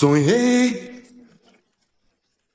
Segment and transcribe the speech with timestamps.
[0.00, 1.02] Sonhei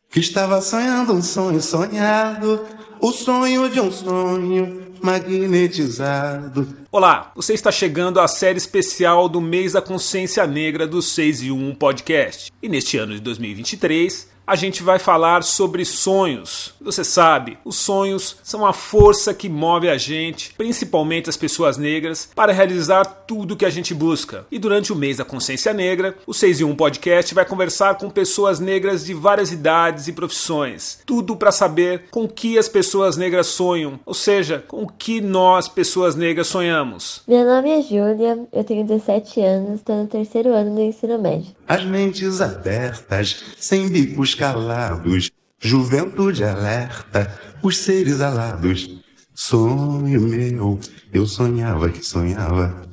[0.10, 2.66] que estava sonhando um sonho sonhado,
[3.00, 6.68] o sonho de um sonho magnetizado.
[6.92, 11.52] Olá, você está chegando à série especial do mês da consciência negra do 6 e
[11.52, 12.52] 1 podcast.
[12.64, 16.74] E neste ano de 2023, a gente vai falar sobre sonhos.
[16.80, 22.30] Você sabe, os sonhos são a força que move a gente, principalmente as pessoas negras,
[22.36, 24.46] para realizar tudo que a gente busca.
[24.52, 28.10] E durante o mês da consciência negra, o 6 e 1 podcast vai conversar com
[28.10, 31.00] pessoas negras de várias idades e profissões.
[31.06, 35.68] Tudo para saber com que as pessoas negras sonham, ou seja, com o que nós,
[35.68, 37.24] pessoas negras, sonhamos.
[37.28, 41.56] Meu nome é Júlia, eu tenho 17 anos, estou no terceiro ano do ensino médio.
[41.68, 49.02] As mentes abertas, sem bicos calados, juventude alerta, os seres alados.
[49.34, 50.80] Sonho meu,
[51.12, 52.84] eu sonhava que sonhava.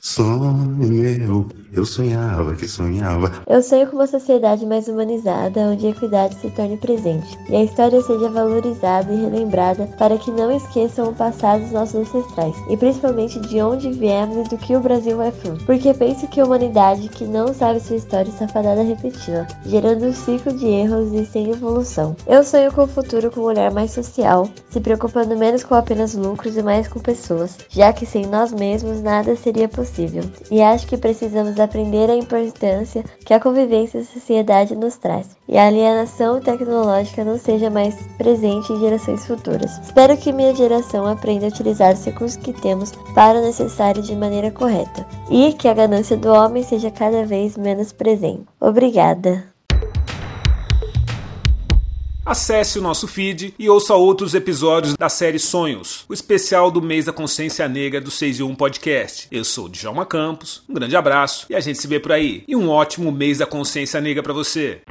[0.00, 3.32] Sonho meu, eu sonhava que sonhava.
[3.46, 7.64] Eu sonho com uma sociedade mais humanizada, onde a equidade se torne presente e a
[7.64, 12.76] história seja valorizada e relembrada para que não esqueçam o passado dos nossos ancestrais e
[12.76, 15.64] principalmente de onde viemos e do que o Brasil é fruto.
[15.64, 20.04] Porque penso que a humanidade que não sabe sua história está fadada a repeti-la, gerando
[20.04, 22.14] um ciclo de erros e sem evolução.
[22.26, 26.14] Eu sonho com o futuro com um olhar mais social, se preocupando menos com apenas
[26.14, 30.22] lucros e mais com pessoas, já que sem nós mesmos nada seria possível.
[30.50, 35.36] E acho que precisamos aprender a importância que a convivência e a sociedade nos traz.
[35.48, 39.78] E a alienação tecnológica não seja mais presente em gerações futuras.
[39.78, 44.14] Espero que minha geração aprenda a utilizar os recursos que temos para o necessário de
[44.16, 45.06] maneira correta.
[45.30, 48.46] E que a ganância do homem seja cada vez menos presente.
[48.60, 49.51] Obrigada.
[52.24, 57.06] Acesse o nosso feed e ouça outros episódios da série Sonhos, o especial do mês
[57.06, 59.26] da consciência negra do 6 e 1 podcast.
[59.28, 62.44] Eu sou o Djalma Campos, um grande abraço e a gente se vê por aí.
[62.46, 64.82] E um ótimo mês da consciência negra para você.